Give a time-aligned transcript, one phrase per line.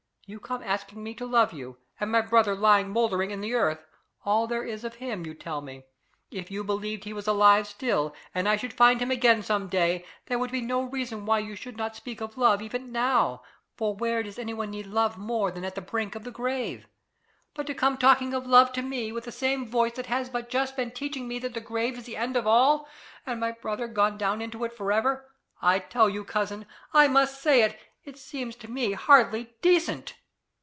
[0.27, 3.85] You come asking me to love you, and my brother lying mouldering in the earth
[4.23, 5.83] all there is of him, you tell me!
[6.29, 10.05] If you believed he was alive still, and I should find him again some day,
[10.27, 13.43] there would be no reason why you should not speak of love even now;
[13.75, 16.87] for where does anyone need love more than at the brink of the grave?
[17.53, 20.49] But to come talking of love to me, with the same voice that has but
[20.49, 22.87] just been teaching me that the grave is the end of all,
[23.25, 25.29] and my brother gone down into it for ever
[25.61, 30.15] I tell you, cousin I must say it it seems to me hardly decent.